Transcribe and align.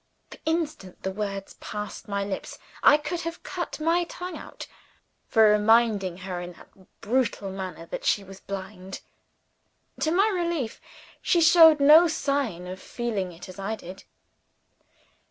The 0.31 0.39
instant 0.47 1.03
the 1.03 1.11
words 1.11 1.53
passed 1.59 2.07
my 2.07 2.23
lips, 2.23 2.57
I 2.81 2.97
could 2.97 3.21
have 3.21 3.43
cut 3.43 3.79
my 3.79 4.03
tongue 4.05 4.35
out 4.35 4.65
for 5.27 5.43
reminding 5.43 6.17
her 6.25 6.41
in 6.41 6.53
that 6.53 7.01
brutal 7.01 7.51
manner 7.51 7.85
that 7.85 8.03
she 8.03 8.23
was 8.23 8.39
blind. 8.39 9.01
To 9.99 10.09
my 10.09 10.27
relief, 10.29 10.81
she 11.21 11.39
showed 11.39 11.79
no 11.79 12.07
sign 12.07 12.65
of 12.65 12.81
feeling 12.81 13.31
it 13.31 13.47
as 13.47 13.59
I 13.59 13.75
did. 13.75 14.05